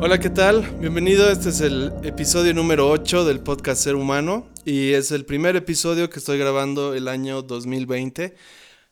Hola, 0.00 0.20
¿qué 0.20 0.30
tal? 0.30 0.62
Bienvenido, 0.78 1.28
este 1.28 1.48
es 1.48 1.60
el 1.60 1.92
episodio 2.04 2.54
número 2.54 2.88
8 2.88 3.24
del 3.24 3.40
podcast 3.40 3.82
Ser 3.82 3.96
Humano 3.96 4.46
y 4.64 4.92
es 4.92 5.10
el 5.10 5.24
primer 5.24 5.56
episodio 5.56 6.08
que 6.08 6.20
estoy 6.20 6.38
grabando 6.38 6.94
el 6.94 7.08
año 7.08 7.42
2020. 7.42 8.36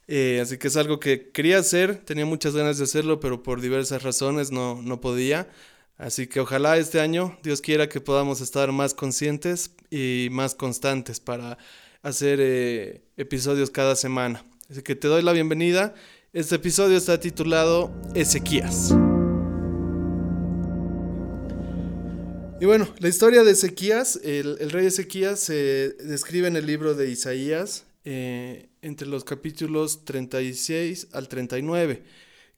Eh, 0.08 0.40
así 0.42 0.58
que 0.58 0.66
es 0.66 0.76
algo 0.76 0.98
que 0.98 1.30
quería 1.30 1.58
hacer, 1.58 1.94
tenía 2.04 2.26
muchas 2.26 2.56
ganas 2.56 2.78
de 2.78 2.84
hacerlo, 2.84 3.20
pero 3.20 3.44
por 3.44 3.60
diversas 3.60 4.02
razones 4.02 4.50
no, 4.50 4.82
no 4.82 5.00
podía. 5.00 5.48
Así 5.96 6.26
que 6.26 6.40
ojalá 6.40 6.76
este 6.76 6.98
año, 7.00 7.38
Dios 7.44 7.60
quiera 7.60 7.88
que 7.88 8.00
podamos 8.00 8.40
estar 8.40 8.72
más 8.72 8.92
conscientes 8.92 9.70
y 9.90 10.26
más 10.32 10.56
constantes 10.56 11.20
para 11.20 11.56
hacer 12.02 12.40
eh, 12.42 13.04
episodios 13.16 13.70
cada 13.70 13.94
semana. 13.94 14.44
Así 14.68 14.82
que 14.82 14.96
te 14.96 15.06
doy 15.06 15.22
la 15.22 15.30
bienvenida. 15.30 15.94
Este 16.32 16.56
episodio 16.56 16.96
está 16.96 17.20
titulado 17.20 17.94
Ezequías. 18.16 18.92
Y 22.58 22.64
bueno, 22.64 22.88
la 23.00 23.08
historia 23.08 23.44
de 23.44 23.50
Ezequías, 23.50 24.18
el, 24.24 24.70
rey 24.70 24.86
Ezequías 24.86 25.40
se 25.40 25.90
describe 26.00 26.48
en 26.48 26.56
el 26.56 26.64
libro 26.64 26.94
de 26.94 27.10
Isaías 27.10 27.84
eh, 28.06 28.70
entre 28.80 29.06
los 29.06 29.24
capítulos 29.24 30.06
36 30.06 31.08
al 31.12 31.28
39, 31.28 32.02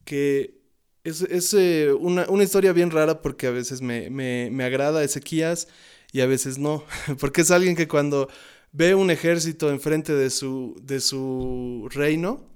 que 0.05 0.61
es, 1.03 1.53
eh, 1.53 1.93
una, 1.99 2.27
historia 2.45 2.73
bien 2.73 2.93
rara 2.93 3.23
porque 3.23 3.49
a 3.49 3.51
veces 3.51 3.81
me, 3.81 4.09
me, 4.09 4.63
agrada 4.63 5.03
Ezequías 5.03 5.67
y 6.13 6.21
a 6.21 6.27
veces 6.27 6.59
no, 6.59 6.85
porque 7.19 7.41
es 7.41 7.51
alguien 7.51 7.75
que 7.75 7.89
cuando 7.89 8.29
ve 8.71 8.95
un 8.95 9.11
ejército 9.11 9.69
enfrente 9.69 10.15
de 10.15 10.31
su, 10.31 10.77
de 10.81 11.01
su 11.01 11.89
reino 11.91 12.47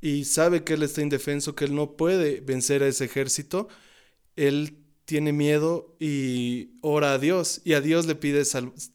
y 0.00 0.24
sabe 0.24 0.62
que 0.62 0.74
él 0.74 0.84
está 0.84 1.02
indefenso, 1.02 1.56
que 1.56 1.64
él 1.64 1.74
no 1.74 1.96
puede 1.96 2.40
vencer 2.40 2.84
a 2.84 2.86
ese 2.86 3.06
ejército, 3.06 3.66
él 4.36 4.83
tiene 5.04 5.32
miedo 5.32 5.94
y 5.98 6.70
ora 6.80 7.14
a 7.14 7.18
Dios 7.18 7.60
y 7.64 7.74
a 7.74 7.80
Dios 7.80 8.06
le 8.06 8.14
pide 8.14 8.42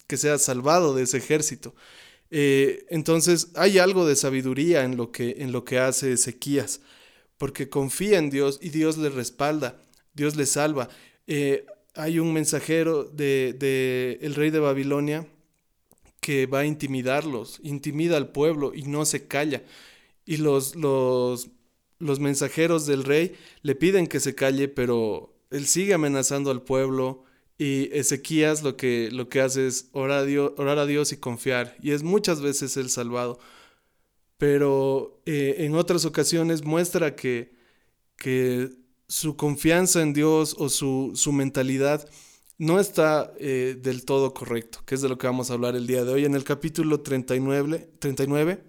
que 0.07 0.17
sea 0.17 0.37
salvado 0.37 0.95
de 0.95 1.03
ese 1.03 1.17
ejército. 1.17 1.75
Eh, 2.31 2.85
entonces 2.89 3.49
hay 3.55 3.79
algo 3.79 4.05
de 4.07 4.15
sabiduría 4.15 4.83
en 4.83 4.97
lo 4.97 5.11
que, 5.11 5.37
en 5.39 5.51
lo 5.51 5.65
que 5.65 5.79
hace 5.79 6.13
Ezequías 6.13 6.81
porque 7.39 7.69
confía 7.69 8.19
en 8.19 8.29
Dios 8.29 8.59
y 8.61 8.69
Dios 8.69 8.97
le 8.97 9.09
respalda, 9.09 9.81
Dios 10.13 10.35
le 10.35 10.45
salva. 10.45 10.89
Eh, 11.25 11.65
hay 11.95 12.19
un 12.19 12.33
mensajero 12.33 13.05
del 13.05 13.57
de, 13.57 14.19
el 14.21 14.35
rey 14.35 14.51
de 14.51 14.59
Babilonia 14.59 15.25
que 16.19 16.45
va 16.45 16.59
a 16.59 16.65
intimidarlos, 16.65 17.59
intimida 17.63 18.17
al 18.17 18.33
pueblo 18.33 18.73
y 18.75 18.83
no 18.83 19.05
se 19.05 19.25
calla. 19.25 19.63
Y 20.25 20.37
los, 20.37 20.75
los, 20.75 21.49
los 21.97 22.19
mensajeros 22.19 22.85
del 22.85 23.05
rey 23.05 23.35
le 23.61 23.73
piden 23.73 24.07
que 24.07 24.19
se 24.19 24.35
calle, 24.35 24.67
pero 24.67 25.33
él 25.49 25.67
sigue 25.67 25.93
amenazando 25.93 26.51
al 26.51 26.61
pueblo. 26.61 27.23
Y 27.57 27.89
Ezequías 27.91 28.63
lo 28.63 28.77
que, 28.77 29.09
lo 29.11 29.27
que 29.27 29.41
hace 29.41 29.67
es 29.67 29.89
orar 29.91 30.19
a, 30.19 30.23
Dios, 30.23 30.53
orar 30.55 30.79
a 30.79 30.85
Dios 30.85 31.11
y 31.11 31.17
confiar. 31.17 31.75
Y 31.81 31.91
es 31.91 32.03
muchas 32.03 32.41
veces 32.41 32.77
el 32.77 32.89
salvado 32.89 33.39
pero 34.39 35.21
eh, 35.25 35.55
en 35.59 35.75
otras 35.75 36.05
ocasiones 36.05 36.63
muestra 36.63 37.13
que, 37.13 37.51
que 38.15 38.69
su 39.09 39.35
confianza 39.35 40.01
en 40.01 40.13
Dios 40.13 40.55
o 40.57 40.69
su, 40.69 41.11
su 41.13 41.33
mentalidad 41.33 42.09
no 42.57 42.79
está 42.79 43.33
eh, 43.37 43.77
del 43.77 44.05
todo 44.05 44.33
correcto, 44.33 44.79
que 44.85 44.95
es 44.95 45.01
de 45.01 45.09
lo 45.09 45.17
que 45.17 45.27
vamos 45.27 45.51
a 45.51 45.55
hablar 45.55 45.75
el 45.75 45.87
día 45.87 46.05
de 46.05 46.13
hoy. 46.13 46.23
En 46.23 46.35
el 46.35 46.45
capítulo 46.45 47.01
39, 47.01 47.89
39 47.99 48.63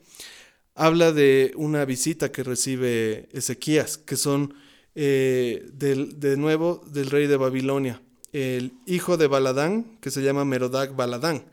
habla 0.75 1.13
de 1.13 1.53
una 1.55 1.85
visita 1.85 2.33
que 2.33 2.43
recibe 2.43 3.29
Ezequías, 3.31 3.97
que 3.97 4.17
son 4.17 4.55
eh, 4.95 5.69
del, 5.73 6.21
de 6.21 6.37
nuevo 6.37 6.85
del 6.87 7.11
rey 7.11 7.27
de 7.27 7.37
Babilonia, 7.37 8.03
el 8.33 8.73
hijo 8.87 9.17
de 9.17 9.27
Baladán, 9.27 9.99
que 10.01 10.11
se 10.11 10.23
llama 10.23 10.45
Merodac 10.45 10.95
Baladán. 10.95 11.45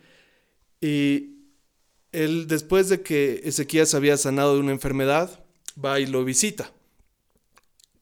Y 0.81 1.37
él, 2.11 2.47
después 2.47 2.89
de 2.89 3.01
que 3.01 3.41
Ezequías 3.43 3.93
había 3.93 4.17
sanado 4.17 4.55
de 4.55 4.61
una 4.61 4.71
enfermedad, 4.71 5.43
va 5.83 5.99
y 5.99 6.05
lo 6.05 6.23
visita 6.23 6.71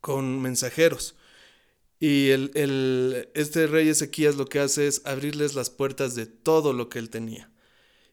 con 0.01 0.41
mensajeros. 0.41 1.16
Y 2.00 2.29
el, 2.29 3.29
este 3.34 3.68
rey 3.68 3.90
Ezequías 3.90 4.35
lo 4.35 4.45
que 4.45 4.59
hace 4.59 4.88
es 4.88 5.01
abrirles 5.06 5.56
las 5.56 5.69
puertas 5.69 6.16
de 6.16 6.25
todo 6.25 6.74
lo 6.74 6.90
que 6.90 7.00
él 7.00 7.09
tenía. 7.09 7.50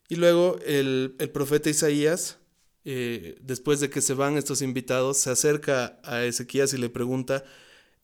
Y 0.08 0.16
luego 0.16 0.58
el, 0.64 1.14
profeta 1.32 1.70
Isaías, 1.70 2.38
eh, 2.84 3.36
después 3.40 3.80
de 3.80 3.90
que 3.90 4.00
se 4.00 4.14
van 4.14 4.36
estos 4.36 4.62
invitados, 4.62 5.18
se 5.18 5.30
acerca 5.30 6.00
a 6.04 6.24
Ezequías 6.24 6.72
y 6.74 6.78
le 6.78 6.88
pregunta, 6.88 7.44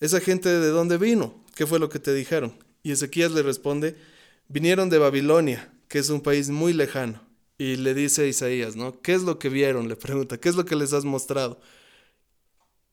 ¿esa 0.00 0.20
gente 0.20 0.48
de 0.48 0.68
dónde 0.68 0.98
vino? 0.98 1.44
¿Qué 1.54 1.66
fue 1.66 1.78
lo 1.78 1.88
que 1.88 1.98
te 1.98 2.14
dijeron? 2.14 2.54
Y 2.82 2.92
Ezequías 2.92 3.32
le 3.32 3.42
responde, 3.42 3.96
vinieron 4.48 4.90
de 4.90 4.98
Babilonia, 4.98 5.72
que 5.88 5.98
es 5.98 6.10
un 6.10 6.20
país 6.20 6.50
muy 6.50 6.72
lejano. 6.72 7.20
Y 7.58 7.76
le 7.76 7.94
dice 7.94 8.22
a 8.22 8.26
Isaías, 8.26 8.76
¿no? 8.76 9.00
¿Qué 9.02 9.14
es 9.14 9.22
lo 9.22 9.38
que 9.38 9.48
vieron? 9.48 9.88
Le 9.88 9.96
pregunta, 9.96 10.38
¿qué 10.38 10.48
es 10.48 10.54
lo 10.54 10.64
que 10.64 10.76
les 10.76 10.92
has 10.92 11.04
mostrado? 11.04 11.60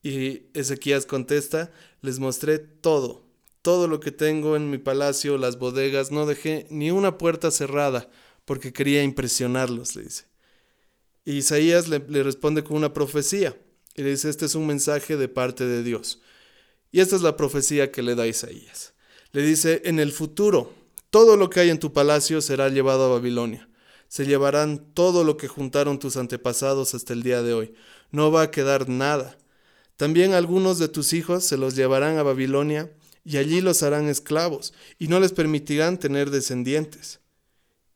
Y 0.01 0.43
Ezequías 0.53 1.05
contesta, 1.05 1.71
les 2.01 2.19
mostré 2.19 2.59
todo, 2.59 3.25
todo 3.61 3.87
lo 3.87 3.99
que 3.99 4.11
tengo 4.11 4.55
en 4.55 4.69
mi 4.69 4.77
palacio, 4.77 5.37
las 5.37 5.57
bodegas, 5.59 6.11
no 6.11 6.25
dejé 6.25 6.67
ni 6.69 6.91
una 6.91 7.17
puerta 7.17 7.51
cerrada 7.51 8.09
porque 8.45 8.73
quería 8.73 9.03
impresionarlos, 9.03 9.95
le 9.95 10.03
dice. 10.03 10.25
Y 11.25 11.37
Isaías 11.37 11.87
le, 11.87 11.99
responde 12.23 12.63
con 12.63 12.77
una 12.77 12.93
profecía 12.93 13.57
y 13.95 14.03
le 14.03 14.11
dice, 14.11 14.29
este 14.29 14.45
es 14.45 14.55
un 14.55 14.67
mensaje 14.67 15.17
de 15.17 15.27
parte 15.27 15.65
de 15.65 15.83
Dios. 15.83 16.21
Y 16.91 17.01
esta 17.01 17.15
es 17.15 17.21
la 17.21 17.35
profecía 17.35 17.91
que 17.91 18.03
le 18.03 18.15
da 18.15 18.27
Isaías. 18.27 18.93
Le 19.31 19.41
dice, 19.41 19.81
en 19.85 19.99
el 19.99 20.11
futuro, 20.11 20.73
todo 21.09 21.35
lo 21.35 21.49
que 21.49 21.59
hay 21.59 21.69
en 21.69 21.79
tu 21.79 21.91
palacio 21.91 22.41
será 22.41 22.69
llevado 22.69 23.05
a 23.05 23.09
Babilonia 23.09 23.67
se 24.07 24.25
llevarán 24.25 24.93
todo 24.93 25.23
lo 25.23 25.37
que 25.37 25.47
juntaron 25.47 25.99
tus 25.99 26.17
antepasados 26.17 26.93
hasta 26.93 27.13
el 27.13 27.23
día 27.23 27.41
de 27.41 27.53
hoy. 27.53 27.73
No 28.11 28.31
va 28.31 28.43
a 28.43 28.51
quedar 28.51 28.87
nada. 28.87 29.37
También 29.97 30.33
algunos 30.33 30.79
de 30.79 30.87
tus 30.87 31.13
hijos 31.13 31.43
se 31.43 31.57
los 31.57 31.75
llevarán 31.75 32.17
a 32.17 32.23
Babilonia 32.23 32.91
y 33.23 33.37
allí 33.37 33.61
los 33.61 33.83
harán 33.83 34.07
esclavos 34.07 34.73
y 34.99 35.07
no 35.07 35.19
les 35.19 35.31
permitirán 35.31 35.99
tener 35.99 36.29
descendientes. 36.29 37.19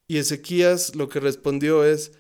Y 0.08 0.18
Ezequías 0.18 0.96
lo 0.96 1.08
que 1.08 1.20
respondió 1.20 1.86
es, 1.86 2.12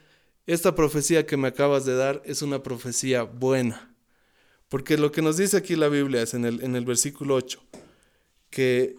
esta 0.53 0.73
profecía 0.73 1.27
que 1.27 1.37
me 1.37 1.47
acabas 1.47 1.85
de 1.85 1.95
dar 1.95 2.23
es 2.25 2.41
una 2.41 2.63
profecía 2.63 3.21
buena. 3.21 3.95
Porque 4.67 4.97
lo 4.97 5.11
que 5.11 5.21
nos 5.21 5.37
dice 5.37 5.57
aquí 5.57 5.75
la 5.75 5.89
Biblia 5.89 6.23
es 6.23 6.33
en 6.33 6.43
el, 6.43 6.63
en 6.63 6.75
el 6.75 6.85
versículo 6.85 7.35
8, 7.35 7.61
que 8.49 8.95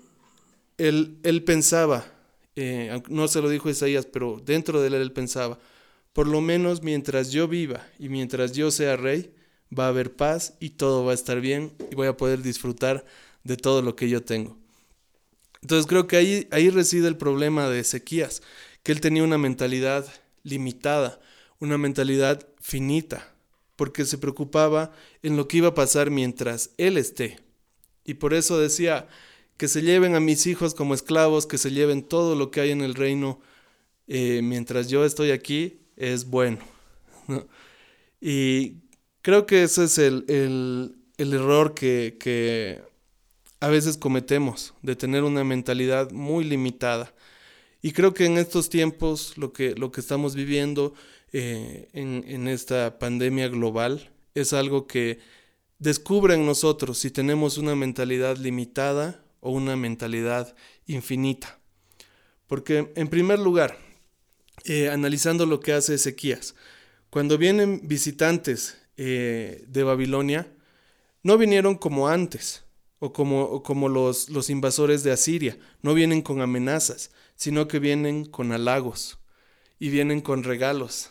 él, 0.78 1.18
él 1.24 1.42
pensaba, 1.42 2.06
eh, 2.54 3.02
no 3.08 3.26
se 3.26 3.42
lo 3.42 3.48
dijo 3.48 3.68
Isaías, 3.68 4.06
pero 4.06 4.40
dentro 4.44 4.80
de 4.80 4.86
él 4.86 4.94
él 4.94 5.12
pensaba, 5.12 5.58
por 6.12 6.28
lo 6.28 6.40
menos 6.40 6.82
mientras 6.82 7.32
yo 7.32 7.48
viva 7.48 7.84
y 7.98 8.08
mientras 8.08 8.52
yo 8.52 8.70
sea 8.70 8.96
rey, 8.96 9.34
va 9.76 9.86
a 9.86 9.88
haber 9.88 10.14
paz 10.14 10.54
y 10.60 10.70
todo 10.70 11.04
va 11.04 11.10
a 11.10 11.14
estar 11.14 11.40
bien 11.40 11.72
y 11.90 11.96
voy 11.96 12.06
a 12.06 12.16
poder 12.16 12.42
disfrutar 12.42 13.04
de 13.42 13.56
todo 13.56 13.82
lo 13.82 13.96
que 13.96 14.08
yo 14.08 14.22
tengo. 14.22 14.56
Entonces 15.62 15.88
creo 15.88 16.06
que 16.06 16.16
ahí, 16.16 16.48
ahí 16.52 16.70
reside 16.70 17.08
el 17.08 17.16
problema 17.16 17.68
de 17.68 17.80
Ezequías, 17.80 18.40
que 18.84 18.92
él 18.92 19.00
tenía 19.00 19.24
una 19.24 19.36
mentalidad 19.36 20.06
limitada, 20.44 21.20
una 21.60 21.78
mentalidad 21.78 22.46
finita, 22.60 23.32
porque 23.76 24.04
se 24.04 24.18
preocupaba 24.18 24.92
en 25.22 25.36
lo 25.36 25.46
que 25.46 25.58
iba 25.58 25.68
a 25.68 25.74
pasar 25.74 26.10
mientras 26.10 26.70
él 26.78 26.96
esté. 26.98 27.38
Y 28.04 28.14
por 28.14 28.34
eso 28.34 28.58
decía, 28.58 29.06
que 29.60 29.68
se 29.68 29.82
lleven 29.82 30.14
a 30.14 30.20
mis 30.20 30.46
hijos 30.46 30.72
como 30.72 30.94
esclavos, 30.94 31.46
que 31.46 31.58
se 31.58 31.70
lleven 31.70 32.02
todo 32.02 32.34
lo 32.34 32.50
que 32.50 32.62
hay 32.62 32.70
en 32.70 32.80
el 32.80 32.94
reino 32.94 33.40
eh, 34.08 34.40
mientras 34.42 34.88
yo 34.88 35.04
estoy 35.04 35.30
aquí, 35.32 35.80
es 35.96 36.24
bueno. 36.24 36.58
Y 38.22 38.76
creo 39.22 39.46
que 39.46 39.62
ese 39.62 39.84
es 39.84 39.98
el, 39.98 40.94
error 41.18 41.74
que, 41.74 42.16
que, 42.20 42.82
a 43.60 43.68
veces 43.68 43.96
cometemos, 43.96 44.74
de 44.82 44.96
tener 44.96 45.24
una 45.24 45.44
mentalidad 45.44 46.10
muy 46.10 46.44
limitada. 46.44 47.14
Y 47.82 47.92
creo 47.92 48.12
que 48.12 48.26
en 48.26 48.36
estos 48.36 48.68
tiempos, 48.68 49.38
lo 49.38 49.52
que, 49.52 49.74
lo 49.74 49.92
que 49.92 50.00
estamos 50.00 50.34
viviendo 50.34 50.92
eh, 51.32 51.88
en, 51.92 52.48
esta 52.48 52.98
pandemia 52.98 53.48
global, 53.48 54.10
es 54.34 54.52
algo 54.52 54.86
que 54.86 55.18
descubre 55.78 56.34
en 56.34 56.44
nosotros 56.44 56.98
si 56.98 57.10
tenemos 57.10 57.56
una 57.58 57.74
mentalidad 57.74 58.36
limitada 58.36 59.24
o 59.40 59.50
una 59.52 59.76
mentalidad 59.76 60.54
infinita. 60.86 61.58
Porque 62.46 62.92
en 62.96 63.08
primer 63.08 63.38
lugar, 63.38 63.78
eh, 64.64 64.88
analizando 64.88 65.46
lo 65.46 65.60
que 65.60 65.72
hace 65.72 65.94
Ezequías, 65.94 66.54
cuando 67.10 67.38
vienen 67.38 67.80
visitantes 67.84 68.76
eh, 68.96 69.64
de 69.68 69.82
Babilonia, 69.84 70.52
no 71.22 71.38
vinieron 71.38 71.76
como 71.76 72.08
antes 72.08 72.64
o 72.98 73.12
como, 73.12 73.62
como 73.62 73.88
los, 73.88 74.28
los, 74.30 74.50
invasores 74.50 75.02
de 75.02 75.12
Asiria, 75.12 75.58
no 75.80 75.94
vienen 75.94 76.22
con 76.22 76.40
amenazas, 76.40 77.10
sino 77.34 77.66
que 77.66 77.78
vienen 77.78 78.26
con 78.26 78.52
halagos 78.52 79.18
y 79.78 79.88
vienen 79.88 80.20
con 80.20 80.44
regalos, 80.44 81.10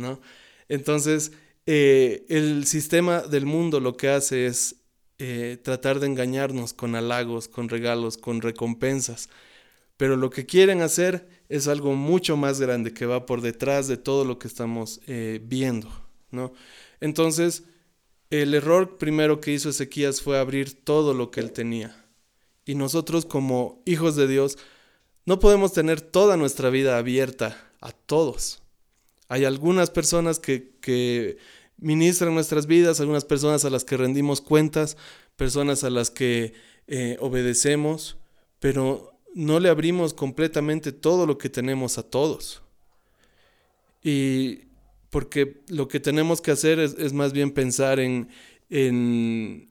¿no? 0.00 0.20
Entonces, 0.68 1.32
eh, 1.66 2.24
el 2.28 2.66
sistema 2.66 3.20
del 3.20 3.46
mundo 3.46 3.78
lo 3.80 3.96
que 3.96 4.08
hace 4.08 4.46
es 4.46 4.76
eh, 5.18 5.58
tratar 5.62 6.00
de 6.00 6.06
engañarnos 6.06 6.72
con 6.72 6.94
halagos, 6.94 7.46
con 7.46 7.68
regalos, 7.68 8.16
con 8.16 8.40
recompensas. 8.40 9.28
Pero 9.96 10.16
lo 10.16 10.30
que 10.30 10.46
quieren 10.46 10.80
hacer 10.80 11.28
es 11.50 11.68
algo 11.68 11.94
mucho 11.94 12.38
más 12.38 12.58
grande 12.58 12.94
que 12.94 13.04
va 13.04 13.26
por 13.26 13.42
detrás 13.42 13.86
de 13.86 13.98
todo 13.98 14.24
lo 14.24 14.38
que 14.38 14.48
estamos 14.48 15.00
eh, 15.06 15.40
viendo, 15.44 15.90
¿no? 16.30 16.54
Entonces, 17.00 17.64
el 18.30 18.54
error 18.54 18.96
primero 18.96 19.40
que 19.40 19.52
hizo 19.52 19.68
Ezequías 19.68 20.22
fue 20.22 20.38
abrir 20.38 20.84
todo 20.84 21.12
lo 21.12 21.30
que 21.30 21.40
él 21.40 21.52
tenía. 21.52 22.06
Y 22.64 22.74
nosotros 22.76 23.26
como 23.26 23.82
hijos 23.84 24.16
de 24.16 24.26
Dios 24.26 24.56
no 25.26 25.38
podemos 25.38 25.72
tener 25.72 26.00
toda 26.00 26.36
nuestra 26.36 26.70
vida 26.70 26.96
abierta 26.96 27.70
a 27.80 27.92
todos. 27.92 28.62
Hay 29.30 29.44
algunas 29.44 29.90
personas 29.90 30.40
que, 30.40 30.72
que 30.80 31.38
ministran 31.78 32.34
nuestras 32.34 32.66
vidas, 32.66 32.98
algunas 32.98 33.24
personas 33.24 33.64
a 33.64 33.70
las 33.70 33.84
que 33.84 33.96
rendimos 33.96 34.40
cuentas, 34.40 34.96
personas 35.36 35.84
a 35.84 35.90
las 35.90 36.10
que 36.10 36.52
eh, 36.88 37.16
obedecemos, 37.20 38.16
pero 38.58 39.20
no 39.32 39.60
le 39.60 39.68
abrimos 39.68 40.14
completamente 40.14 40.90
todo 40.90 41.26
lo 41.26 41.38
que 41.38 41.48
tenemos 41.48 41.96
a 41.96 42.02
todos. 42.02 42.60
Y 44.02 44.62
porque 45.10 45.62
lo 45.68 45.86
que 45.86 46.00
tenemos 46.00 46.40
que 46.40 46.50
hacer 46.50 46.80
es, 46.80 47.12
más 47.12 47.32
bien 47.32 47.52
pensar 47.52 48.00
en, 48.00 48.30
en, 48.68 49.70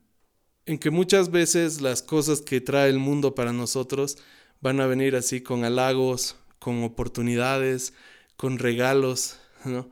en, 0.65 0.77
que 0.79 0.89
muchas 0.89 1.31
veces 1.31 1.81
las 1.81 2.01
cosas 2.01 2.39
que 2.39 2.61
trae 2.61 2.89
el 2.89 2.99
mundo 2.99 3.35
para 3.35 3.51
nosotros 3.51 4.17
van 4.61 4.79
a 4.79 4.87
venir 4.87 5.17
así 5.17 5.41
con 5.41 5.65
halagos, 5.65 6.37
con 6.59 6.81
oportunidades, 6.85 7.93
con 8.37 8.57
regalos, 8.57 9.37
¿no? 9.65 9.89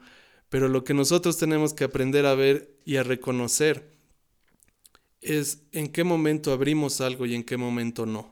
Pero 0.50 0.68
lo 0.70 0.84
que 0.84 0.94
nosotros 0.94 1.38
tenemos 1.38 1.74
que 1.74 1.84
aprender 1.84 2.26
a 2.26 2.36
ver 2.36 2.78
y 2.86 2.96
a 2.96 3.04
reconocer 3.04 3.92
es 5.22 5.64
en 5.72 5.88
qué 5.92 6.04
momento 6.04 6.52
abrimos 6.52 7.02
algo 7.02 7.26
y 7.26 7.36
en 7.36 7.44
qué 7.44 7.58
momento 7.58 8.06
no. 8.06 8.32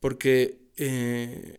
Porque 0.00 0.58
eh, 0.76 1.58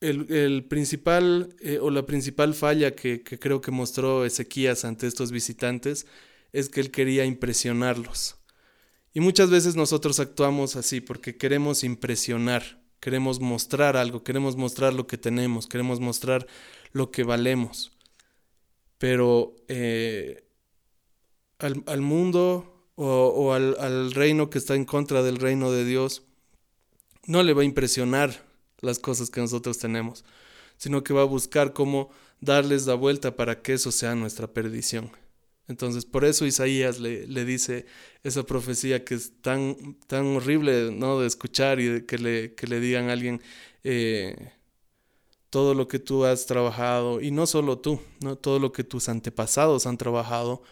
el, 0.00 0.64
principal 0.64 1.54
eh, 1.60 1.78
o 1.80 1.90
la 1.90 2.06
principal 2.06 2.54
falla 2.54 2.94
que, 2.94 3.22
que 3.22 3.38
creo 3.38 3.60
que 3.60 3.70
mostró 3.70 4.24
Ezequías 4.24 4.84
ante 4.84 5.06
estos 5.06 5.30
visitantes 5.30 6.06
es 6.52 6.68
que 6.68 6.80
él 6.80 6.90
quería 6.90 7.24
impresionarlos. 7.24 8.36
Y 9.12 9.20
muchas 9.20 9.50
veces 9.50 9.76
nosotros 9.76 10.18
actuamos 10.20 10.74
así 10.76 11.00
porque 11.00 11.36
queremos 11.36 11.84
impresionar, 11.84 12.82
queremos 12.98 13.40
mostrar 13.40 13.96
algo, 13.96 14.24
queremos 14.24 14.56
mostrar 14.56 14.92
lo 14.92 15.06
que 15.06 15.18
tenemos, 15.18 15.68
queremos 15.68 16.00
mostrar 16.00 16.46
lo 16.94 17.10
que 17.10 17.24
valemos. 17.24 17.92
Pero 18.96 19.54
eh, 19.68 20.48
al, 21.58 22.00
mundo 22.00 22.88
o, 22.94 23.52
al, 23.52 23.76
al 23.78 24.12
reino 24.12 24.48
que 24.48 24.56
está 24.56 24.74
en 24.74 24.86
contra 24.86 25.22
del 25.22 25.36
reino 25.36 25.70
de 25.70 25.84
Dios, 25.84 26.22
no 27.26 27.42
le 27.42 27.52
va 27.52 27.60
a 27.60 27.66
impresionar 27.66 28.46
las 28.80 28.98
cosas 28.98 29.28
que 29.28 29.40
nosotros 29.40 29.78
tenemos, 29.78 30.24
sino 30.78 31.04
que 31.04 31.12
va 31.12 31.22
a 31.22 31.26
buscar 31.26 31.72
cómo 31.74 32.10
darles 32.40 32.86
la 32.86 32.94
vuelta 32.94 33.36
para 33.36 33.60
que 33.60 33.74
eso 33.74 33.92
sea 33.92 34.14
nuestra 34.14 34.46
perdición. 34.46 35.10
Entonces, 35.66 36.04
por 36.04 36.24
eso 36.24 36.44
Isaías 36.44 37.00
le, 37.00 37.26
le, 37.26 37.44
dice 37.46 37.86
esa 38.22 38.42
profecía 38.42 39.04
que 39.04 39.14
es 39.14 39.32
tan, 39.40 39.96
tan 40.06 40.26
horrible 40.36 40.90
¿no? 40.92 41.20
de 41.20 41.26
escuchar 41.26 41.80
y 41.80 42.02
que, 42.02 42.18
le, 42.18 42.54
que 42.54 42.66
le 42.66 42.80
digan 42.80 43.08
a 43.08 43.12
alguien, 43.12 43.40
eh, 43.82 44.52
todo 45.54 45.72
lo 45.72 45.86
que 45.86 46.00
tú 46.00 46.24
has 46.24 46.46
trabajado, 46.46 47.20
y 47.20 47.30
no 47.30 47.46
solo 47.46 47.78
tú, 47.78 48.00
¿no? 48.18 48.34
todo 48.34 48.58
lo 48.58 48.72
que 48.72 48.82
tus 48.82 49.08
antepasados 49.08 49.86
han 49.86 49.96
trabajado 49.96 50.64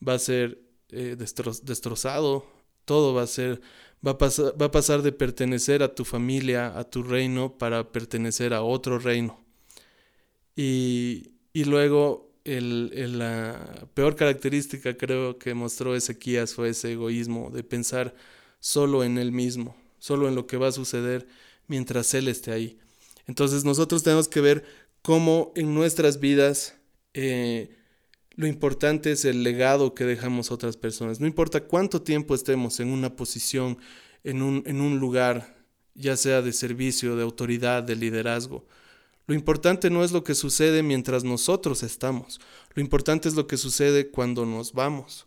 va 0.00 0.14
a 0.14 0.18
ser 0.18 0.58
eh, 0.88 1.16
destrozado, 1.18 2.46
todo 2.86 3.12
va 3.12 3.24
a 3.24 3.26
ser, 3.26 3.60
va 4.04 4.12
a, 4.12 4.16
pasar, 4.16 4.54
va 4.58 4.66
a 4.66 4.70
pasar 4.70 5.02
de 5.02 5.12
pertenecer 5.12 5.82
a 5.82 5.94
tu 5.94 6.06
familia, 6.06 6.78
a 6.78 6.84
tu 6.84 7.02
reino, 7.02 7.58
para 7.58 7.92
pertenecer 7.92 8.54
a 8.54 8.62
otro 8.62 8.98
reino. 8.98 9.38
Y, 10.56 11.32
y 11.52 11.64
luego 11.64 12.32
el, 12.44 13.18
la 13.18 13.86
peor 13.92 14.16
característica 14.16 14.96
creo 14.96 15.38
que 15.38 15.52
mostró 15.52 15.94
Ezequías 15.94 16.54
fue 16.54 16.70
ese 16.70 16.92
egoísmo 16.92 17.50
de 17.50 17.64
pensar 17.64 18.14
solo 18.60 19.04
en 19.04 19.18
él 19.18 19.30
mismo, 19.30 19.76
solo 19.98 20.26
en 20.26 20.36
lo 20.36 20.46
que 20.46 20.56
va 20.56 20.68
a 20.68 20.72
suceder 20.72 21.28
mientras 21.66 22.14
él 22.14 22.28
esté 22.28 22.52
ahí. 22.52 22.78
Entonces 23.26 23.64
nosotros 23.64 24.02
tenemos 24.02 24.28
que 24.28 24.40
ver 24.40 24.64
cómo 25.02 25.52
en 25.56 25.74
nuestras 25.74 26.20
vidas 26.20 26.76
eh, 27.14 27.76
lo 28.34 28.46
importante 28.46 29.12
es 29.12 29.24
el 29.24 29.42
legado 29.42 29.94
que 29.94 30.04
dejamos 30.04 30.50
a 30.50 30.54
otras 30.54 30.76
personas. 30.76 31.20
No 31.20 31.26
importa 31.26 31.64
cuánto 31.64 32.02
tiempo 32.02 32.34
estemos 32.34 32.80
en 32.80 32.88
una 32.88 33.14
posición, 33.14 33.78
en 34.24 34.42
un, 34.42 34.62
en 34.66 34.80
un 34.80 34.98
lugar, 34.98 35.56
ya 35.94 36.16
sea 36.16 36.40
de 36.40 36.52
servicio, 36.52 37.16
de 37.16 37.22
autoridad, 37.22 37.82
de 37.82 37.96
liderazgo. 37.96 38.64
Lo 39.26 39.34
importante 39.34 39.90
no 39.90 40.02
es 40.02 40.12
lo 40.12 40.24
que 40.24 40.34
sucede 40.34 40.82
mientras 40.82 41.24
nosotros 41.24 41.82
estamos. 41.82 42.40
Lo 42.74 42.82
importante 42.82 43.28
es 43.28 43.34
lo 43.34 43.46
que 43.46 43.56
sucede 43.56 44.10
cuando 44.10 44.46
nos 44.46 44.72
vamos. 44.72 45.26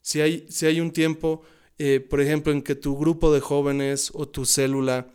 Si 0.00 0.20
hay, 0.20 0.46
si 0.48 0.66
hay 0.66 0.80
un 0.80 0.92
tiempo, 0.92 1.42
eh, 1.78 2.00
por 2.00 2.20
ejemplo, 2.20 2.52
en 2.52 2.62
que 2.62 2.74
tu 2.74 2.96
grupo 2.96 3.32
de 3.32 3.40
jóvenes 3.40 4.10
o 4.14 4.26
tu 4.26 4.46
célula 4.46 5.08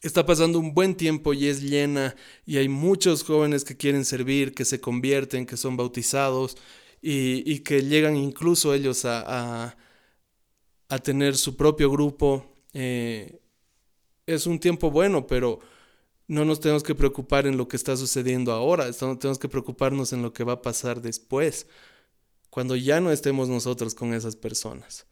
está 0.00 0.24
pasando 0.24 0.58
un 0.58 0.74
buen 0.74 0.94
tiempo 0.94 1.34
y 1.34 1.46
es 1.46 1.62
llena 1.62 2.16
y 2.46 2.56
hay 2.56 2.68
muchos 2.68 3.22
jóvenes 3.22 3.64
que 3.64 3.76
quieren 3.76 4.04
servir, 4.04 4.54
que 4.54 4.64
se 4.64 4.80
convierten, 4.80 5.46
que 5.46 5.56
son 5.56 5.76
bautizados 5.76 6.56
y, 7.02 7.60
que 7.60 7.82
llegan 7.82 8.16
incluso 8.16 8.74
ellos 8.74 9.04
a, 9.04 9.76
a, 10.88 10.98
tener 10.98 11.36
su 11.36 11.56
propio 11.56 11.90
grupo. 11.90 12.46
Eh, 12.72 13.40
es 14.26 14.46
un 14.46 14.58
tiempo 14.58 14.90
bueno, 14.90 15.26
pero 15.26 15.60
no 16.28 16.44
nos 16.44 16.60
tenemos 16.60 16.82
que 16.82 16.94
preocupar 16.94 17.46
en 17.46 17.56
lo 17.56 17.68
que 17.68 17.76
está 17.76 17.96
sucediendo 17.96 18.52
ahora, 18.52 18.90
tenemos 18.92 19.38
que 19.38 19.48
preocuparnos 19.48 20.12
en 20.12 20.22
lo 20.22 20.32
que 20.32 20.44
va 20.44 20.54
a 20.54 20.62
pasar 20.62 21.02
después, 21.02 21.66
cuando 22.50 22.76
ya 22.76 23.00
no 23.00 23.10
estemos 23.10 23.48
nosotros 23.48 23.94
con 23.94 24.14
esas 24.14 24.36
personas. 24.36 25.06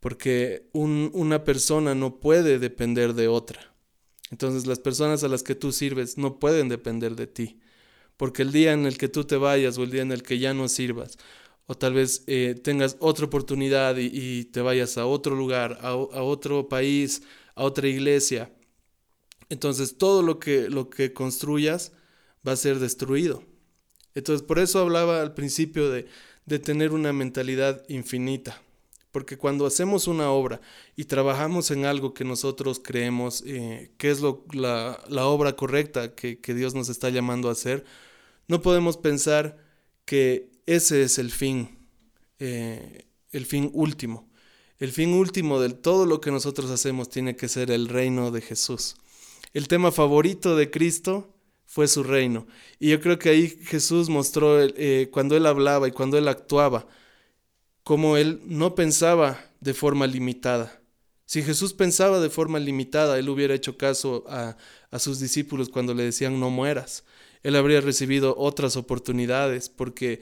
Porque 0.00 0.68
una 0.72 1.42
persona 1.42 1.94
no 1.94 2.20
puede 2.20 2.58
depender 2.58 3.14
de 3.14 3.28
otra. 3.28 3.74
Entonces 4.30 4.66
las 4.66 4.78
personas 4.78 5.24
a 5.24 5.28
las 5.28 5.42
que 5.42 5.54
tú 5.54 5.72
sirves 5.72 6.18
no 6.18 6.38
pueden 6.38 6.68
depender 6.68 7.16
de 7.16 7.26
ti, 7.26 7.60
porque 8.16 8.42
el 8.42 8.52
día 8.52 8.72
en 8.72 8.86
el 8.86 8.98
que 8.98 9.08
tú 9.08 9.24
te 9.24 9.36
vayas 9.36 9.78
o 9.78 9.84
el 9.84 9.90
día 9.90 10.02
en 10.02 10.12
el 10.12 10.22
que 10.22 10.38
ya 10.38 10.54
no 10.54 10.68
sirvas, 10.68 11.18
o 11.66 11.76
tal 11.76 11.94
vez 11.94 12.24
eh, 12.26 12.58
tengas 12.62 12.96
otra 13.00 13.26
oportunidad 13.26 13.96
y, 13.98 14.44
te 14.46 14.60
vayas 14.60 14.98
a 14.98 15.06
otro 15.06 15.36
lugar, 15.36 15.78
a, 15.82 15.94
otro 15.94 16.68
país, 16.68 17.22
a 17.54 17.64
otra 17.64 17.88
iglesia, 17.88 18.52
entonces 19.48 19.96
todo 19.98 20.22
lo 20.22 20.38
que, 20.38 20.68
lo 20.68 20.90
que 20.90 21.12
construyas 21.12 21.92
va 22.46 22.52
a 22.52 22.56
ser 22.56 22.78
destruido. 22.78 23.44
Entonces 24.14 24.46
por 24.46 24.58
eso 24.58 24.80
hablaba 24.80 25.20
al 25.22 25.34
principio 25.34 25.90
de, 25.90 26.06
de 26.44 26.58
tener 26.58 26.92
una 26.92 27.12
mentalidad 27.12 27.84
infinita. 27.88 28.60
Porque 29.10 29.38
cuando 29.38 29.66
hacemos 29.66 30.06
una 30.06 30.30
obra 30.30 30.60
y 30.94 31.04
trabajamos 31.04 31.70
en 31.70 31.86
algo 31.86 32.12
que 32.12 32.24
nosotros 32.24 32.80
creemos 32.82 33.42
eh, 33.46 33.92
que 33.96 34.10
es 34.10 34.20
lo, 34.20 34.44
la, 34.52 35.02
la, 35.08 35.26
obra 35.26 35.56
correcta 35.56 36.14
que, 36.14 36.40
que, 36.40 36.54
Dios 36.54 36.74
nos 36.74 36.90
está 36.90 37.08
llamando 37.08 37.48
a 37.48 37.52
hacer, 37.52 37.84
no 38.48 38.60
podemos 38.60 38.96
pensar 38.98 39.56
que 40.04 40.50
ese 40.66 41.02
es 41.02 41.18
el 41.18 41.30
fin, 41.30 41.78
eh, 42.38 43.06
el 43.32 43.46
fin 43.46 43.70
último. 43.72 44.28
El 44.78 44.92
fin 44.92 45.12
último 45.12 45.60
de 45.60 45.70
todo 45.70 46.06
lo 46.06 46.20
que 46.20 46.30
nosotros 46.30 46.70
hacemos 46.70 47.08
tiene 47.08 47.34
que 47.36 47.48
ser 47.48 47.70
el 47.70 47.88
reino 47.88 48.30
de 48.30 48.42
Jesús. 48.42 48.96
El 49.52 49.66
tema 49.66 49.90
favorito 49.90 50.54
de 50.54 50.70
Cristo 50.70 51.34
fue 51.66 51.88
su 51.88 52.02
reino. 52.02 52.46
Y 52.78 52.90
yo 52.90 53.00
creo 53.00 53.18
que 53.18 53.30
ahí 53.30 53.48
Jesús 53.48 54.08
mostró 54.08 54.60
eh, 54.60 55.08
cuando 55.10 55.36
él 55.36 55.46
hablaba 55.46 55.88
y 55.88 55.92
cuando 55.92 56.16
él 56.16 56.28
actuaba 56.28 56.86
como 57.88 58.18
él 58.18 58.42
no 58.44 58.74
pensaba 58.74 59.42
de 59.60 59.72
forma 59.72 60.06
limitada. 60.06 60.78
Si 61.24 61.42
Jesús 61.42 61.72
pensaba 61.72 62.20
de 62.20 62.28
forma 62.28 62.58
limitada, 62.58 63.18
él 63.18 63.30
hubiera 63.30 63.54
hecho 63.54 63.78
caso 63.78 64.24
a, 64.28 64.58
sus 64.98 65.20
discípulos 65.20 65.70
cuando 65.70 65.94
le 65.94 66.02
decían 66.02 66.38
no 66.38 66.50
mueras. 66.50 67.04
Él 67.42 67.56
habría 67.56 67.80
recibido 67.80 68.34
otras 68.36 68.76
oportunidades 68.76 69.70
porque 69.70 70.20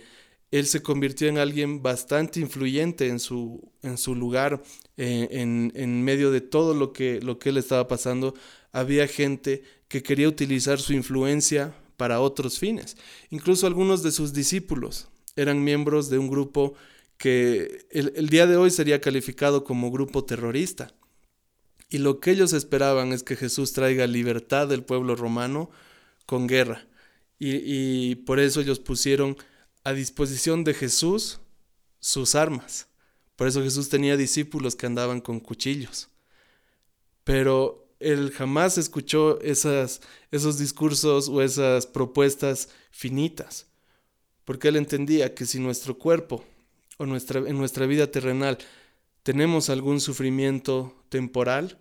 él 0.52 0.66
se 0.66 0.80
convirtió 0.80 1.26
en 1.26 1.38
alguien 1.38 1.82
bastante 1.82 2.38
influyente 2.38 3.08
en 3.08 3.18
su, 3.18 3.68
en 3.82 3.98
su 3.98 4.14
lugar, 4.14 4.62
eh, 4.96 5.26
en, 5.32 5.72
en, 5.74 6.04
medio 6.04 6.30
de 6.30 6.42
todo 6.42 6.72
lo 6.72 6.92
que, 6.92 7.20
lo 7.20 7.40
que 7.40 7.48
él 7.48 7.56
estaba 7.56 7.88
pasando. 7.88 8.34
Había 8.70 9.08
gente 9.08 9.64
que 9.88 10.04
quería 10.04 10.28
utilizar 10.28 10.78
su 10.78 10.92
influencia 10.92 11.74
para 11.96 12.20
otros 12.20 12.60
fines. 12.60 12.96
Incluso 13.30 13.66
algunos 13.66 14.04
de 14.04 14.12
sus 14.12 14.32
discípulos 14.32 15.08
eran 15.34 15.64
miembros 15.64 16.10
de 16.10 16.18
un 16.18 16.28
grupo 16.30 16.76
que 17.18 17.86
el, 17.90 18.28
día 18.28 18.46
de 18.46 18.56
hoy 18.56 18.70
sería 18.70 19.00
calificado 19.00 19.64
como 19.64 19.90
grupo 19.90 20.24
terrorista. 20.24 20.94
Y 21.88 21.98
lo 21.98 22.20
que 22.20 22.32
ellos 22.32 22.52
esperaban 22.52 23.12
es 23.12 23.22
que 23.22 23.36
Jesús 23.36 23.72
traiga 23.72 24.06
libertad 24.06 24.68
del 24.68 24.84
pueblo 24.84 25.14
romano 25.14 25.70
con 26.26 26.46
guerra. 26.46 26.86
Y, 27.38 27.60
y, 27.62 28.14
por 28.16 28.40
eso 28.40 28.60
ellos 28.60 28.80
pusieron 28.80 29.36
a 29.84 29.92
disposición 29.92 30.64
de 30.64 30.74
Jesús 30.74 31.40
sus 32.00 32.34
armas, 32.34 32.88
Por 33.36 33.48
eso 33.48 33.62
Jesús 33.62 33.88
tenía 33.88 34.16
discípulos 34.16 34.76
que 34.76 34.86
andaban 34.86 35.20
con 35.20 35.40
cuchillos. 35.40 36.08
Pero 37.24 37.86
él 38.00 38.30
jamás 38.30 38.78
escuchó 38.78 39.40
esas, 39.40 40.00
esos 40.30 40.58
discursos 40.58 41.28
o 41.28 41.42
esas 41.42 41.86
propuestas 41.86 42.68
finitas, 42.90 43.66
porque 44.44 44.68
él 44.68 44.76
entendía 44.76 45.34
que 45.34 45.46
si 45.46 45.58
nuestro 45.58 45.98
cuerpo 45.98 46.44
o 46.98 47.06
nuestra, 47.06 47.40
en 47.40 47.58
nuestra 47.58 47.86
vida 47.86 48.10
terrenal 48.10 48.58
tenemos 49.26 49.70
algún 49.70 50.00
sufrimiento 50.00 50.94
temporal, 51.08 51.80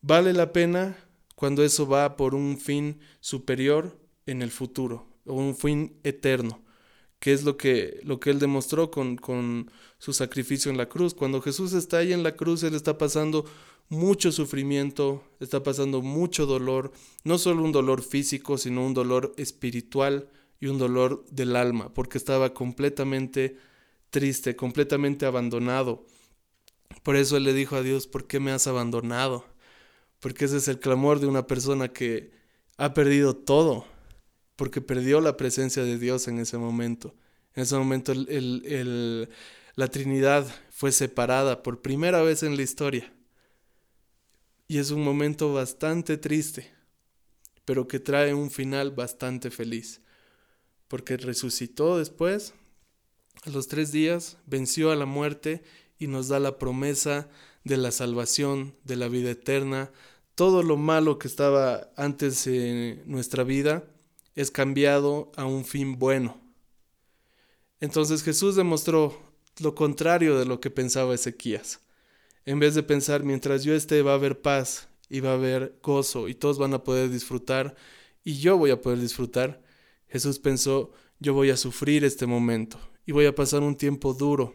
vale 0.00 0.32
la 0.32 0.54
pena 0.54 0.96
cuando 1.34 1.62
eso 1.62 1.86
va 1.86 2.16
por 2.16 2.34
un 2.34 2.56
fin 2.58 2.98
superior 3.20 4.00
en 4.24 4.40
el 4.40 4.50
futuro, 4.50 5.06
o 5.26 5.34
un 5.34 5.54
fin 5.54 6.00
eterno, 6.02 6.62
que 7.18 7.34
es 7.34 7.44
lo 7.44 7.58
que, 7.58 8.00
lo 8.04 8.20
que 8.20 8.30
él 8.30 8.38
demostró 8.38 8.90
con, 8.90 9.16
con 9.16 9.70
su 9.98 10.14
sacrificio 10.14 10.70
en 10.70 10.78
la 10.78 10.88
cruz. 10.88 11.12
Cuando 11.12 11.42
Jesús 11.42 11.74
está 11.74 11.98
ahí 11.98 12.14
en 12.14 12.22
la 12.22 12.36
cruz, 12.36 12.62
él 12.62 12.74
está 12.74 12.96
pasando 12.96 13.44
mucho 13.90 14.32
sufrimiento, 14.32 15.22
está 15.40 15.62
pasando 15.62 16.00
mucho 16.00 16.46
dolor, 16.46 16.92
no 17.22 17.36
solo 17.36 17.62
un 17.64 17.72
dolor 17.72 18.02
físico, 18.02 18.56
sino 18.56 18.84
un 18.84 18.94
dolor 18.94 19.34
espiritual 19.36 20.30
y 20.58 20.68
un 20.68 20.78
dolor 20.78 21.24
del 21.30 21.54
alma, 21.54 21.92
porque 21.92 22.16
estaba 22.16 22.54
completamente 22.54 23.58
triste, 24.10 24.56
completamente 24.56 25.26
abandonado. 25.26 26.06
Por 27.02 27.16
eso 27.16 27.36
él 27.36 27.44
le 27.44 27.52
dijo 27.52 27.76
a 27.76 27.82
Dios, 27.82 28.06
¿por 28.06 28.26
qué 28.26 28.40
me 28.40 28.50
has 28.50 28.66
abandonado? 28.66 29.46
Porque 30.20 30.46
ese 30.46 30.56
es 30.56 30.68
el 30.68 30.80
clamor 30.80 31.20
de 31.20 31.26
una 31.26 31.46
persona 31.46 31.88
que 31.88 32.32
ha 32.76 32.94
perdido 32.94 33.36
todo, 33.36 33.86
porque 34.56 34.80
perdió 34.80 35.20
la 35.20 35.36
presencia 35.36 35.82
de 35.84 35.98
Dios 35.98 36.28
en 36.28 36.38
ese 36.38 36.58
momento. 36.58 37.14
En 37.54 37.62
ese 37.62 37.76
momento 37.76 38.12
la 38.14 39.88
Trinidad 39.88 40.46
fue 40.70 40.92
separada 40.92 41.62
por 41.62 41.82
primera 41.82 42.22
vez 42.22 42.42
en 42.42 42.56
la 42.56 42.62
historia. 42.62 43.12
Y 44.66 44.78
es 44.78 44.90
un 44.90 45.02
momento 45.02 45.52
bastante 45.52 46.18
triste, 46.18 46.70
pero 47.64 47.88
que 47.88 48.00
trae 48.00 48.34
un 48.34 48.50
final 48.50 48.90
bastante 48.90 49.50
feliz, 49.50 50.00
porque 50.88 51.16
resucitó 51.16 51.98
después, 51.98 52.54
a 53.44 53.50
los 53.50 53.68
tres 53.68 53.92
días, 53.92 54.38
venció 54.46 54.90
a 54.90 54.96
la 54.96 55.06
muerte 55.06 55.62
y 55.98 56.06
nos 56.06 56.28
da 56.28 56.38
la 56.40 56.58
promesa 56.58 57.28
de 57.64 57.76
la 57.76 57.90
salvación, 57.90 58.74
de 58.84 58.96
la 58.96 59.08
vida 59.08 59.30
eterna. 59.30 59.90
Todo 60.34 60.62
lo 60.62 60.76
malo 60.76 61.18
que 61.18 61.28
estaba 61.28 61.90
antes 61.96 62.46
en 62.46 63.02
nuestra 63.06 63.44
vida 63.44 63.84
es 64.34 64.50
cambiado 64.50 65.32
a 65.36 65.44
un 65.44 65.64
fin 65.64 65.98
bueno. 65.98 66.40
Entonces 67.80 68.22
Jesús 68.22 68.56
demostró 68.56 69.20
lo 69.58 69.74
contrario 69.74 70.38
de 70.38 70.44
lo 70.44 70.60
que 70.60 70.70
pensaba 70.70 71.14
Ezequías 71.14 71.80
en 72.48 72.58
vez 72.58 72.74
de 72.74 72.82
pensar 72.82 73.24
mientras 73.24 73.62
yo 73.62 73.74
esté 73.74 74.00
va 74.00 74.12
a 74.12 74.14
haber 74.14 74.40
paz 74.40 74.88
y 75.10 75.20
va 75.20 75.32
a 75.32 75.34
haber 75.34 75.78
gozo 75.82 76.28
y 76.28 76.34
todos 76.34 76.56
van 76.56 76.72
a 76.72 76.82
poder 76.82 77.10
disfrutar 77.10 77.76
y 78.24 78.38
yo 78.38 78.56
voy 78.56 78.70
a 78.70 78.80
poder 78.80 78.98
disfrutar, 78.98 79.62
Jesús 80.08 80.38
pensó, 80.38 80.90
yo 81.18 81.34
voy 81.34 81.50
a 81.50 81.58
sufrir 81.58 82.04
este 82.04 82.24
momento 82.24 82.78
y 83.08 83.12
voy 83.12 83.24
a 83.24 83.34
pasar 83.34 83.62
un 83.62 83.74
tiempo 83.74 84.12
duro, 84.12 84.54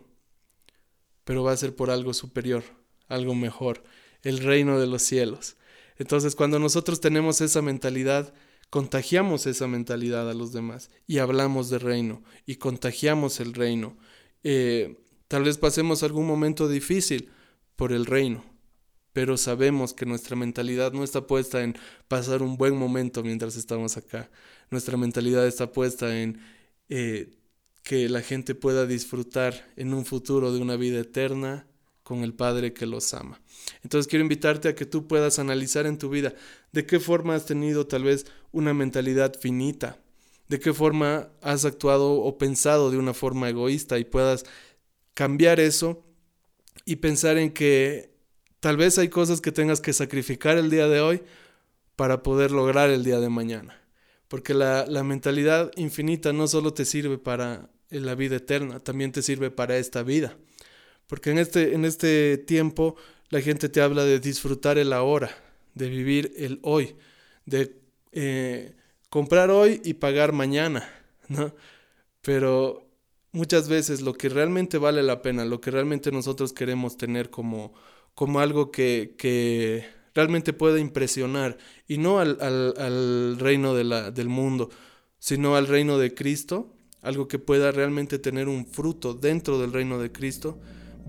pero 1.23 1.43
va 1.43 1.53
a 1.53 1.57
ser 1.57 1.75
por 1.75 1.89
algo 1.89 2.13
superior, 2.13 2.63
algo 3.07 3.33
mejor, 3.33 3.83
el 4.21 4.37
reino 4.37 4.79
de 4.79 4.85
los 4.85 5.01
cielos. 5.01 5.57
Entonces 5.97 6.35
cuando 6.35 6.59
nosotros 6.59 7.01
tenemos 7.01 7.41
esa 7.41 7.63
mentalidad, 7.63 8.31
contagiamos 8.69 9.47
esa 9.47 9.67
mentalidad 9.67 10.29
a 10.29 10.35
los 10.35 10.53
demás 10.53 10.91
y 11.07 11.17
hablamos 11.17 11.71
de 11.71 11.79
reino 11.79 12.21
y 12.45 12.57
contagiamos 12.57 13.39
el 13.39 13.55
reino. 13.55 13.97
Eh, 14.43 14.99
tal 15.27 15.45
vez 15.45 15.57
pasemos 15.57 16.03
algún 16.03 16.27
momento 16.27 16.67
difícil, 16.67 17.31
por 17.75 17.91
el 17.91 18.05
reino, 18.05 18.45
pero 19.13 19.35
sabemos 19.35 19.95
que 19.95 20.05
nuestra 20.05 20.35
mentalidad 20.35 20.93
no 20.93 21.03
está 21.03 21.25
puesta 21.25 21.63
en 21.63 21.75
pasar 22.07 22.43
un 22.43 22.57
buen 22.57 22.77
momento 22.77 23.23
mientras 23.23 23.55
estamos 23.55 23.97
acá. 23.97 24.29
Nuestra 24.69 24.95
mentalidad 24.95 25.47
está 25.47 25.71
puesta 25.71 26.21
en 26.21 26.39
eh, 26.89 27.33
que 27.83 28.07
la 28.09 28.21
gente 28.21 28.55
pueda 28.55 28.85
disfrutar 28.85 29.69
en 29.75 29.93
un 29.93 30.05
futuro 30.05 30.53
de 30.53 30.61
una 30.61 30.77
vida 30.77 30.99
eterna 30.99 31.67
con 32.01 32.23
el 32.23 32.33
Padre 32.33 32.73
que 32.73 32.85
los 32.85 33.13
ama. 33.13 33.41
Entonces 33.83 34.09
quiero 34.09 34.23
invitarte 34.23 34.69
a 34.69 34.75
que 34.75 34.85
tú 34.85 35.07
puedas 35.07 35.39
analizar 35.39 35.85
en 35.85 35.97
tu 35.97 36.09
vida 36.09 36.33
de 36.71 36.85
qué 36.85 36.99
forma 36.99 37.35
has 37.35 37.45
tenido 37.45 37.87
tal 37.87 38.03
vez 38.03 38.25
una 38.51 38.73
mentalidad 38.73 39.33
finita, 39.39 39.99
de 40.47 40.59
qué 40.59 40.73
forma 40.73 41.29
has 41.41 41.65
actuado 41.65 42.13
o 42.13 42.37
pensado 42.37 42.91
de 42.91 42.97
una 42.97 43.13
forma 43.13 43.49
egoísta 43.49 43.99
y 43.99 44.05
puedas 44.05 44.45
cambiar 45.13 45.59
eso 45.59 46.03
y 46.85 46.97
pensar 46.97 47.37
en 47.37 47.51
que 47.51 48.13
tal 48.59 48.77
vez 48.77 48.97
hay 48.97 49.09
cosas 49.09 49.41
que 49.41 49.51
tengas 49.51 49.81
que 49.81 49.93
sacrificar 49.93 50.57
el 50.57 50.69
día 50.69 50.87
de 50.87 51.01
hoy 51.01 51.21
para 51.95 52.23
poder 52.23 52.51
lograr 52.51 52.89
el 52.89 53.03
día 53.03 53.19
de 53.19 53.29
mañana. 53.29 53.82
Porque 54.33 54.55
la, 54.55 54.87
mentalidad 55.03 55.71
infinita 55.75 56.33
no 56.33 56.47
solo 56.47 56.73
te 56.73 56.85
sirve 56.85 57.19
para 57.19 57.69
la 57.91 58.15
vida 58.15 58.37
eterna, 58.37 58.79
también 58.79 59.11
te 59.11 59.21
sirve 59.21 59.51
para 59.51 59.77
esta 59.77 60.01
vida. 60.01 60.35
Porque 61.05 61.29
en 61.29 61.37
este, 61.37 61.75
en 61.75 61.85
este 61.85 62.39
tiempo 62.39 62.95
la 63.29 63.41
gente 63.41 63.69
te 63.69 63.79
habla 63.79 64.03
de 64.05 64.19
disfrutar 64.19 64.79
el 64.79 64.91
ahora, 64.91 65.29
de 65.75 65.87
vivir 65.87 66.33
el 66.35 66.57
hoy, 66.63 66.95
de 67.45 67.79
eh, 68.11 68.73
comprar 69.11 69.51
hoy 69.51 69.79
y 69.83 69.93
pagar 69.93 70.31
mañana, 70.31 70.89
¿no? 71.27 71.53
Pero 72.23 72.89
muchas 73.33 73.69
veces 73.69 74.01
lo 74.01 74.13
que 74.13 74.29
realmente 74.29 74.79
vale 74.79 75.03
la 75.03 75.21
pena, 75.21 75.45
lo 75.45 75.61
que 75.61 75.69
realmente 75.69 76.11
nosotros 76.11 76.53
queremos 76.53 76.97
tener 76.97 77.29
como, 77.29 77.75
como 78.15 78.39
algo 78.39 78.71
que, 78.71 79.13
que 79.15 79.85
realmente 80.13 80.53
pueda 80.53 80.79
impresionar, 80.79 81.57
y 81.87 81.97
no 81.97 82.19
al, 82.19 82.37
al, 82.41 83.37
reino 83.39 83.73
de 83.73 83.83
la, 83.83 84.11
del 84.11 84.29
mundo, 84.29 84.69
sino 85.19 85.55
al 85.55 85.67
reino 85.67 85.97
de 85.97 86.13
Cristo, 86.13 86.75
algo 87.01 87.27
que 87.27 87.39
pueda 87.39 87.71
realmente 87.71 88.19
tener 88.19 88.47
un 88.47 88.65
fruto 88.65 89.13
dentro 89.13 89.59
del 89.59 89.73
reino 89.73 89.99
de 89.99 90.11
Cristo, 90.11 90.59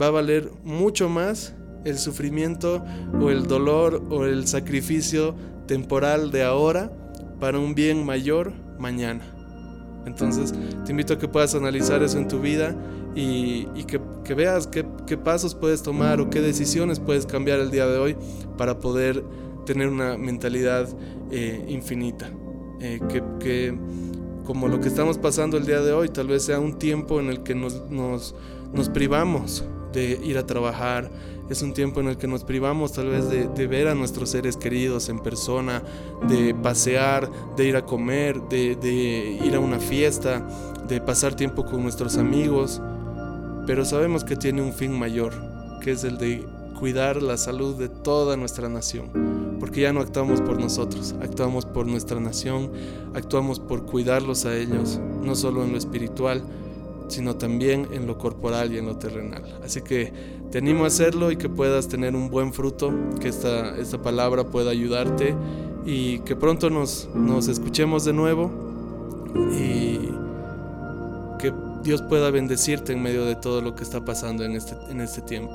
va 0.00 0.06
a 0.06 0.10
valer 0.10 0.50
mucho 0.64 1.08
más 1.08 1.54
el 1.84 1.98
sufrimiento 1.98 2.84
o 3.20 3.30
el 3.30 3.46
dolor 3.46 4.02
o 4.10 4.24
el 4.24 4.46
sacrificio 4.46 5.34
temporal 5.66 6.30
de 6.30 6.42
ahora 6.42 6.92
para 7.38 7.58
un 7.58 7.74
bien 7.74 8.04
mayor 8.04 8.52
mañana. 8.78 9.24
Entonces 10.06 10.52
te 10.84 10.90
invito 10.90 11.14
a 11.14 11.18
que 11.18 11.28
puedas 11.28 11.54
analizar 11.54 12.02
eso 12.02 12.18
en 12.18 12.28
tu 12.28 12.40
vida 12.40 12.76
y, 13.14 13.66
que, 13.84 14.00
veas 14.32 14.66
qué, 14.66 14.84
pasos 15.18 15.54
puedes 15.54 15.82
tomar 15.82 16.20
o 16.22 16.30
qué 16.30 16.40
decisiones 16.40 16.98
puedes 16.98 17.26
cambiar 17.26 17.60
el 17.60 17.70
día 17.70 17.86
de 17.86 17.98
hoy 17.98 18.16
para 18.56 18.80
poder 18.80 19.22
tener 19.66 19.88
una 19.88 20.16
mentalidad 20.16 20.88
eh, 21.30 21.66
infinita. 21.68 22.30
Eh, 22.80 23.00
que, 23.38 23.74
como 24.46 24.68
lo 24.68 24.80
que 24.80 24.88
estamos 24.88 25.18
pasando 25.18 25.58
el 25.58 25.66
día 25.66 25.80
de 25.80 25.92
hoy, 25.92 26.08
tal 26.08 26.28
vez 26.28 26.44
sea 26.44 26.60
un 26.60 26.78
tiempo 26.78 27.20
en 27.20 27.28
el 27.28 27.42
que 27.42 27.54
nos, 27.54 27.90
nos, 27.90 28.34
privamos 28.92 29.64
de 29.92 30.18
ir 30.22 30.38
a 30.38 30.46
trabajar, 30.46 31.10
es 31.48 31.62
un 31.62 31.72
tiempo 31.72 32.00
en 32.00 32.08
el 32.08 32.16
que 32.16 32.26
nos 32.26 32.44
privamos 32.44 32.92
tal 32.92 33.08
vez 33.08 33.28
de, 33.28 33.66
ver 33.66 33.88
a 33.88 33.94
nuestros 33.94 34.30
seres 34.30 34.56
queridos 34.56 35.08
en 35.08 35.18
persona, 35.20 35.82
de 36.28 36.54
pasear, 36.54 37.30
de 37.56 37.68
ir 37.68 37.76
a 37.76 37.84
comer, 37.84 38.40
de 38.48 39.38
ir 39.42 39.54
a 39.54 39.60
una 39.60 39.78
fiesta, 39.78 40.46
de 40.88 41.00
pasar 41.00 41.34
tiempo 41.34 41.64
con 41.64 41.82
nuestros 41.82 42.18
amigos, 42.18 42.80
pero 43.66 43.84
sabemos 43.84 44.24
que 44.24 44.36
tiene 44.36 44.62
un 44.62 44.72
fin 44.72 44.92
mayor, 44.98 45.32
que 45.80 45.92
es 45.92 46.04
el 46.04 46.18
de 46.18 46.44
cuidar 46.78 47.22
la 47.22 47.36
salud 47.36 47.76
de 47.76 47.88
toda 47.88 48.36
nuestra 48.36 48.68
nación, 48.68 49.56
porque 49.60 49.82
ya 49.82 49.92
no 49.92 50.00
actuamos 50.00 50.40
por 50.40 50.60
nosotros, 50.60 51.14
actuamos 51.22 51.64
por 51.64 51.86
nuestra 51.86 52.20
nación, 52.20 52.70
actuamos 53.14 53.60
por 53.60 53.86
cuidarlos 53.86 54.44
a 54.44 54.56
ellos, 54.56 55.00
no 55.22 55.34
solo 55.34 55.64
en 55.64 55.72
lo 55.72 55.78
espiritual, 55.78 56.42
sino 57.08 57.36
también 57.36 57.88
en 57.92 58.06
lo 58.06 58.18
corporal 58.18 58.72
y 58.72 58.78
en 58.78 58.86
lo 58.86 58.96
terrenal. 58.96 59.60
Así 59.64 59.82
que 59.82 60.12
te 60.50 60.58
animo 60.58 60.84
a 60.84 60.88
hacerlo 60.88 61.30
y 61.30 61.36
que 61.36 61.48
puedas 61.48 61.88
tener 61.88 62.14
un 62.14 62.30
buen 62.30 62.52
fruto, 62.52 62.92
que 63.20 63.28
esta, 63.28 63.76
esta 63.78 64.02
palabra 64.02 64.44
pueda 64.44 64.70
ayudarte 64.70 65.34
y 65.84 66.20
que 66.20 66.34
pronto 66.34 66.70
nos, 66.70 67.08
nos 67.14 67.48
escuchemos 67.48 68.04
de 68.04 68.12
nuevo 68.14 68.50
Dios 71.84 72.02
pueda 72.02 72.30
bendecirte 72.30 72.92
en 72.94 73.02
medio 73.02 73.24
de 73.26 73.36
todo 73.36 73.60
lo 73.60 73.76
que 73.76 73.84
está 73.84 74.04
pasando 74.04 74.42
en 74.42 74.56
este, 74.56 74.74
en 74.90 75.00
este 75.00 75.20
tiempo. 75.20 75.54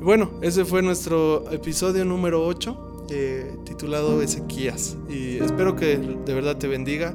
bueno, 0.00 0.32
ese 0.42 0.64
fue 0.64 0.82
nuestro 0.82 1.48
episodio 1.52 2.04
número 2.04 2.44
8 2.44 3.06
eh, 3.10 3.56
titulado 3.64 4.20
Ezequías. 4.20 4.96
Y 5.08 5.38
espero 5.38 5.76
que 5.76 5.96
de 5.96 6.34
verdad 6.34 6.56
te 6.56 6.66
bendiga, 6.66 7.14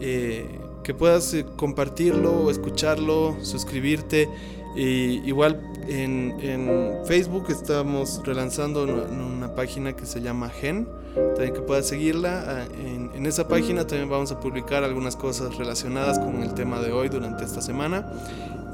eh, 0.00 0.58
que 0.82 0.92
puedas 0.92 1.32
eh, 1.34 1.46
compartirlo, 1.56 2.50
escucharlo, 2.50 3.36
suscribirte. 3.42 4.28
Y 4.74 5.26
igual 5.26 5.72
En, 5.88 6.34
en 6.40 7.06
Facebook 7.06 7.46
estamos 7.48 8.20
relanzando 8.24 8.82
una 8.82 9.54
página 9.54 9.94
que 9.94 10.04
se 10.04 10.20
llama 10.20 10.50
Gen, 10.50 10.88
también 11.36 11.54
que 11.54 11.60
puedas 11.60 11.86
seguirla. 11.86 12.44
Ah, 12.46 12.64
en, 12.74 13.26
esa 13.26 13.46
página 13.48 13.86
también 13.86 14.08
vamos 14.08 14.32
a 14.32 14.40
publicar 14.40 14.84
algunas 14.84 15.16
cosas 15.16 15.56
relacionadas 15.56 16.18
con 16.18 16.42
el 16.42 16.54
tema 16.54 16.80
de 16.80 16.92
hoy 16.92 17.08
durante 17.08 17.44
esta 17.44 17.60
semana. 17.60 18.10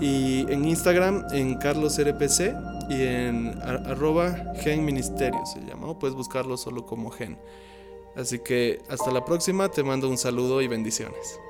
Y 0.00 0.50
en 0.52 0.64
Instagram, 0.64 1.26
en 1.32 1.56
carlosrpc 1.56 2.54
y 2.88 3.02
en 3.02 3.60
arroba 3.62 4.36
Gen 4.60 4.84
Ministerio 4.84 5.40
se 5.46 5.60
llama, 5.60 5.88
o 5.88 5.98
puedes 5.98 6.14
buscarlo 6.14 6.56
solo 6.56 6.86
como 6.86 7.10
Gen. 7.10 7.38
Así 8.14 8.38
que 8.38 8.80
hasta 8.88 9.10
la 9.10 9.24
próxima, 9.24 9.68
te 9.70 9.82
mando 9.82 10.08
un 10.08 10.18
saludo 10.18 10.60
y 10.60 10.68
bendiciones. 10.68 11.40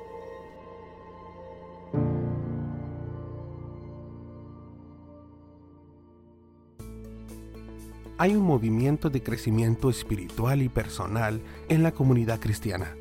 Hay 8.23 8.37
un 8.37 8.45
movimiento 8.45 9.09
de 9.09 9.21
crecimiento 9.21 9.89
espiritual 9.89 10.61
y 10.61 10.69
personal 10.69 11.41
en 11.67 11.83
la 11.83 11.91
comunidad 11.91 12.39
cristiana. 12.39 12.95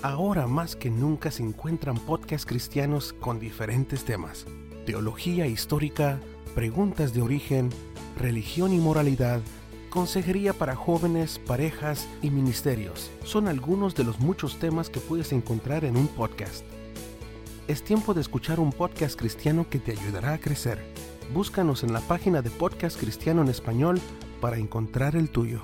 Ahora 0.00 0.46
más 0.46 0.76
que 0.76 0.90
nunca 0.90 1.32
se 1.32 1.42
encuentran 1.42 1.96
podcasts 1.96 2.46
cristianos 2.46 3.12
con 3.12 3.40
diferentes 3.40 4.04
temas. 4.04 4.46
Teología 4.86 5.48
histórica, 5.48 6.20
preguntas 6.54 7.14
de 7.14 7.22
origen, 7.22 7.70
religión 8.16 8.72
y 8.72 8.78
moralidad, 8.78 9.40
consejería 9.88 10.52
para 10.52 10.76
jóvenes, 10.76 11.40
parejas 11.40 12.06
y 12.22 12.30
ministerios. 12.30 13.10
Son 13.24 13.48
algunos 13.48 13.96
de 13.96 14.04
los 14.04 14.20
muchos 14.20 14.60
temas 14.60 14.88
que 14.88 15.00
puedes 15.00 15.32
encontrar 15.32 15.84
en 15.84 15.96
un 15.96 16.06
podcast. 16.06 16.64
Es 17.66 17.82
tiempo 17.82 18.14
de 18.14 18.20
escuchar 18.20 18.60
un 18.60 18.70
podcast 18.70 19.18
cristiano 19.18 19.68
que 19.68 19.80
te 19.80 19.90
ayudará 19.90 20.34
a 20.34 20.38
crecer 20.38 20.78
búscanos 21.32 21.84
en 21.84 21.92
la 21.92 22.00
página 22.00 22.42
de 22.42 22.50
Podcast 22.50 22.98
Cristiano 22.98 23.42
en 23.42 23.48
Español 23.48 24.00
para 24.40 24.58
encontrar 24.58 25.16
el 25.16 25.30
tuyo. 25.30 25.62